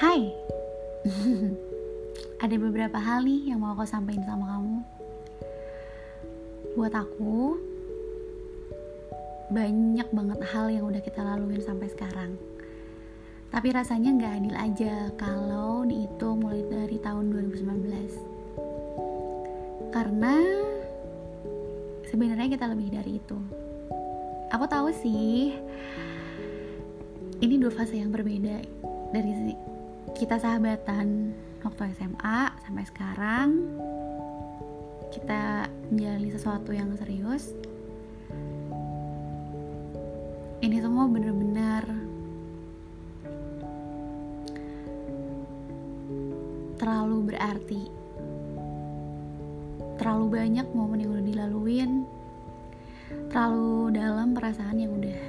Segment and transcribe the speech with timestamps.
[0.00, 0.32] Hai.
[2.48, 4.80] Ada beberapa hal nih yang mau aku sampaikan sama kamu.
[6.72, 7.60] Buat aku
[9.52, 12.32] Banyak banget hal yang udah kita laluin sampai sekarang.
[13.52, 20.40] Tapi rasanya gak adil aja Kalau itu mulai dari tahun 2019 Karena
[22.08, 23.36] Sebenarnya kita lebih dari itu.
[24.48, 25.60] Aku tahu sih
[27.44, 28.64] Ini dua fase yang berbeda
[29.12, 29.60] Dari
[30.16, 33.48] kita sahabatan waktu SMA sampai sekarang
[35.10, 37.52] kita menjalani sesuatu yang serius
[40.60, 41.84] ini semua benar-benar
[46.80, 47.82] terlalu berarti.
[50.00, 51.90] Terlalu banyak momen yang udah dilaluin
[53.28, 55.20] terlalu dalam perasaan yang udah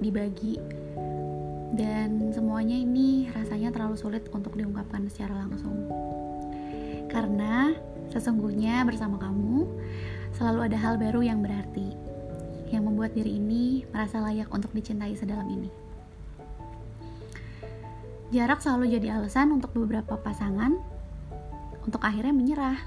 [0.00, 0.60] dibagi
[1.74, 5.90] dan semuanya ini rasanya terlalu sulit untuk diungkapkan secara langsung.
[7.10, 7.74] Karena
[8.14, 9.66] sesungguhnya bersama kamu
[10.34, 11.94] selalu ada hal baru yang berarti
[12.70, 15.70] yang membuat diri ini merasa layak untuk dicintai sedalam ini.
[18.34, 20.74] Jarak selalu jadi alasan untuk beberapa pasangan
[21.86, 22.78] untuk akhirnya menyerah.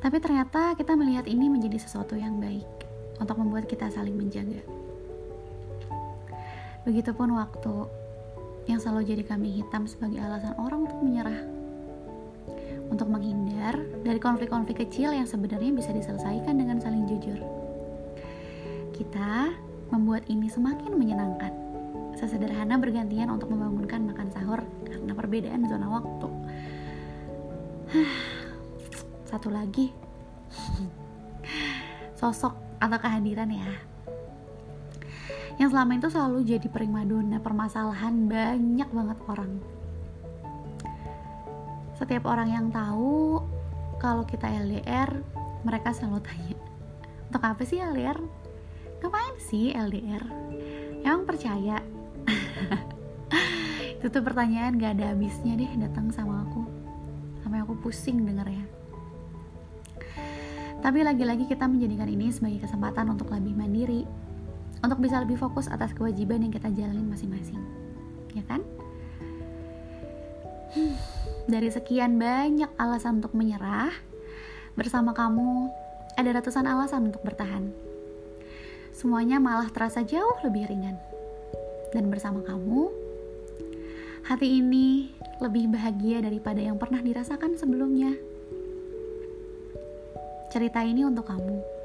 [0.00, 2.66] Tapi ternyata kita melihat ini menjadi sesuatu yang baik
[3.20, 4.64] untuk membuat kita saling menjaga.
[6.90, 7.86] Begitupun waktu
[8.66, 11.38] yang selalu jadi kami hitam sebagai alasan orang untuk menyerah.
[12.90, 17.38] Untuk menghindar dari konflik-konflik kecil yang sebenarnya bisa diselesaikan dengan saling jujur.
[18.90, 19.54] Kita
[19.94, 21.54] membuat ini semakin menyenangkan.
[22.18, 26.28] Sesederhana bergantian untuk membangunkan makan sahur karena perbedaan zona waktu.
[29.30, 29.94] Satu lagi,
[32.18, 33.78] sosok atau kehadiran ya
[35.60, 39.60] yang selama itu selalu jadi primadona permasalahan banyak banget orang.
[42.00, 43.44] Setiap orang yang tahu
[44.00, 45.20] kalau kita LDR
[45.60, 46.56] mereka selalu tanya
[47.28, 48.16] untuk apa sih LDR
[49.04, 50.24] ngapain sih LDR
[51.04, 51.84] emang percaya?
[54.00, 56.64] Itu tuh pertanyaan gak ada habisnya deh datang sama aku.
[57.44, 58.64] Sampai aku pusing dengernya.
[60.80, 64.08] Tapi lagi-lagi kita menjadikan ini sebagai kesempatan untuk lebih mandiri
[64.80, 67.60] untuk bisa lebih fokus atas kewajiban yang kita jalanin masing-masing.
[68.32, 68.64] Ya kan?
[71.50, 73.92] Dari sekian banyak alasan untuk menyerah
[74.78, 75.68] bersama kamu
[76.16, 77.74] ada ratusan alasan untuk bertahan.
[78.94, 80.96] Semuanya malah terasa jauh lebih ringan.
[81.90, 82.86] Dan bersama kamu
[84.30, 85.10] hati ini
[85.42, 88.14] lebih bahagia daripada yang pernah dirasakan sebelumnya.
[90.54, 91.79] Cerita ini untuk kamu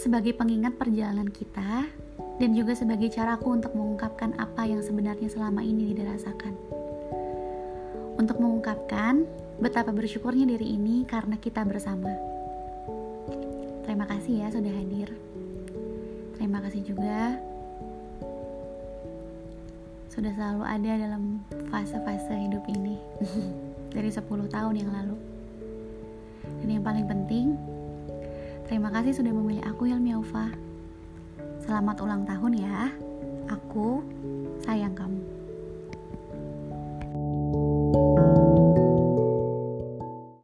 [0.00, 1.84] sebagai pengingat perjalanan kita
[2.40, 6.56] dan juga sebagai caraku untuk mengungkapkan apa yang sebenarnya selama ini dirasakan.
[8.16, 9.28] Untuk mengungkapkan
[9.60, 12.16] betapa bersyukurnya diri ini karena kita bersama.
[13.84, 15.12] Terima kasih ya sudah hadir.
[16.40, 17.36] Terima kasih juga
[20.08, 22.96] sudah selalu ada dalam fase-fase hidup ini
[23.94, 25.16] dari 10 tahun yang lalu.
[26.64, 27.56] Dan yang paling penting,
[28.70, 30.46] Terima kasih sudah memilih aku Aufa.
[31.58, 32.86] Selamat ulang tahun ya.
[33.50, 33.98] Aku.